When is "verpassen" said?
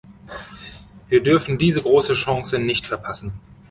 2.87-3.33